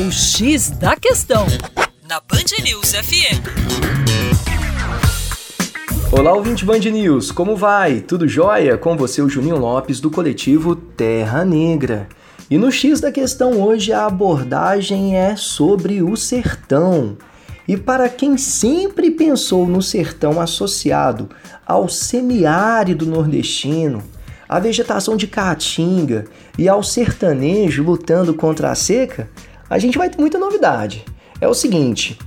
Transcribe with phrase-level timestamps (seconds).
[0.00, 1.44] O X da Questão,
[2.08, 3.42] na Band News FM.
[6.12, 7.98] Olá, ouvinte Band News, como vai?
[8.02, 8.78] Tudo jóia?
[8.78, 12.08] Com você, o Juninho Lopes, do coletivo Terra Negra.
[12.48, 17.18] E no X da Questão hoje a abordagem é sobre o sertão.
[17.66, 21.28] E para quem sempre pensou no sertão associado
[21.66, 24.04] ao semiárido nordestino,
[24.48, 26.24] à vegetação de caatinga
[26.56, 29.28] e ao sertanejo lutando contra a seca,
[29.68, 31.04] a gente vai ter muita novidade.
[31.40, 32.18] É o seguinte: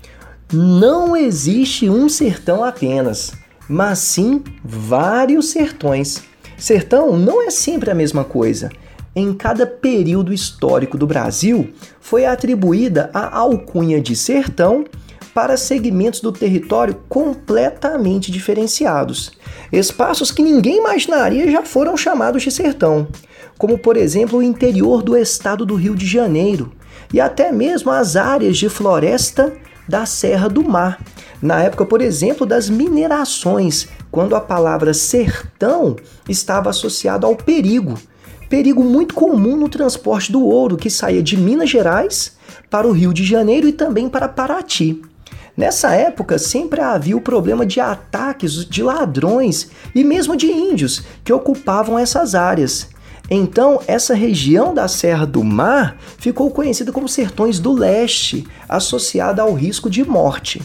[0.51, 3.33] não existe um sertão apenas,
[3.67, 6.23] mas sim vários sertões.
[6.57, 8.69] Sertão não é sempre a mesma coisa.
[9.15, 14.85] Em cada período histórico do Brasil, foi atribuída a alcunha de sertão
[15.33, 19.31] para segmentos do território completamente diferenciados.
[19.71, 23.07] Espaços que ninguém imaginaria já foram chamados de sertão,
[23.57, 26.71] como por exemplo o interior do estado do Rio de Janeiro
[27.13, 29.53] e até mesmo as áreas de floresta
[29.87, 30.99] da Serra do Mar.
[31.41, 35.95] Na época, por exemplo, das minerações, quando a palavra sertão
[36.29, 37.97] estava associada ao perigo.
[38.49, 42.37] Perigo muito comum no transporte do ouro que saía de Minas Gerais
[42.69, 45.01] para o Rio de Janeiro e também para Paraty.
[45.55, 51.33] Nessa época, sempre havia o problema de ataques de ladrões e mesmo de índios que
[51.33, 52.89] ocupavam essas áreas.
[53.33, 59.53] Então, essa região da Serra do Mar ficou conhecida como Sertões do Leste, associada ao
[59.53, 60.61] risco de morte.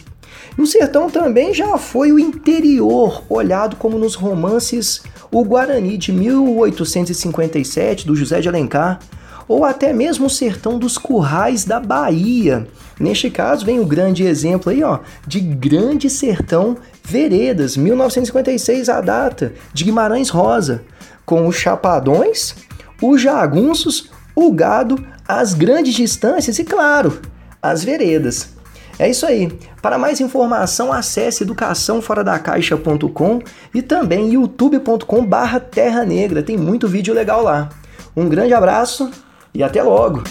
[0.59, 6.11] E o sertão também já foi o interior, olhado como nos romances O Guarani de
[6.11, 8.99] 1857, do José de Alencar,
[9.49, 12.67] ou até mesmo o sertão dos currais da Bahia.
[12.99, 19.53] Neste caso, vem o grande exemplo aí, ó, de Grande Sertão Veredas, 1956 a data,
[19.73, 20.83] de Guimarães Rosa,
[21.25, 22.55] com os chapadões,
[23.01, 27.21] os jagunços, o gado, as grandes distâncias e, claro,
[27.63, 28.57] as veredas.
[28.99, 29.53] É isso aí.
[29.83, 33.43] Para mais informação, acesse educaçãoforadacaixa.com
[33.75, 36.43] e também youtube.com/terra negra.
[36.43, 37.69] Tem muito vídeo legal lá.
[38.17, 39.11] Um grande abraço
[39.57, 40.23] e até logo!